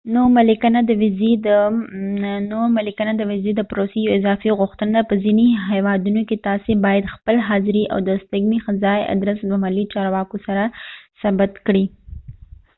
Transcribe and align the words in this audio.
نوملیکنه 0.15 0.79
د 3.19 3.21
ويزی 3.29 3.51
د 3.57 3.61
پروسی 3.71 3.99
یو 4.03 4.11
اضافی 4.19 4.49
غوښتنه 4.59 4.91
ده 4.95 5.01
په 5.09 5.15
ځینی 5.23 5.47
هیوادونو 5.71 6.21
کې 6.29 6.43
تاسی 6.47 6.73
باید 6.85 7.11
خپله 7.15 7.41
حاضری 7.49 7.83
او 7.93 7.99
د 8.07 8.09
استګنی 8.17 8.57
ځّای 8.83 8.99
ادرس 9.13 9.39
د 9.47 9.51
محلي 9.63 9.85
چارواکو 9.93 10.37
سره 10.47 10.63
ثبت 11.21 11.51
کړي 11.67 11.85